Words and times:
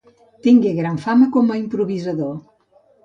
Tingué 0.47 0.71
gran 0.79 0.97
fama 1.03 1.27
com 1.37 1.51
a 1.51 1.59
improvisador. 1.61 2.33